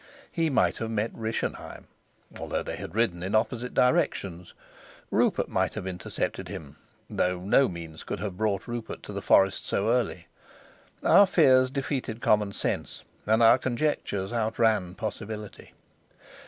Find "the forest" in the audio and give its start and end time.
9.13-9.63